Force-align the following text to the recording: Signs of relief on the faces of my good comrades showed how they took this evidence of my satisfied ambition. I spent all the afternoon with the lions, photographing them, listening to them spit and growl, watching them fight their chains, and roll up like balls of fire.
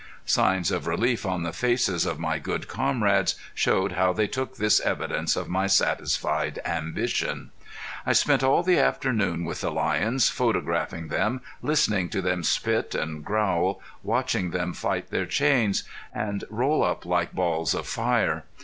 Signs 0.25 0.71
of 0.71 0.87
relief 0.87 1.27
on 1.27 1.43
the 1.43 1.53
faces 1.53 2.07
of 2.07 2.17
my 2.17 2.39
good 2.39 2.67
comrades 2.67 3.35
showed 3.53 3.91
how 3.91 4.11
they 4.11 4.25
took 4.25 4.57
this 4.57 4.79
evidence 4.79 5.35
of 5.35 5.47
my 5.47 5.67
satisfied 5.67 6.57
ambition. 6.65 7.51
I 8.03 8.13
spent 8.13 8.41
all 8.41 8.63
the 8.63 8.79
afternoon 8.79 9.45
with 9.45 9.61
the 9.61 9.69
lions, 9.71 10.27
photographing 10.27 11.09
them, 11.09 11.41
listening 11.61 12.09
to 12.09 12.21
them 12.23 12.41
spit 12.43 12.95
and 12.95 13.23
growl, 13.23 13.79
watching 14.01 14.49
them 14.49 14.73
fight 14.73 15.11
their 15.11 15.27
chains, 15.27 15.83
and 16.11 16.45
roll 16.49 16.83
up 16.83 17.05
like 17.05 17.33
balls 17.33 17.75
of 17.75 17.85
fire. 17.87 18.45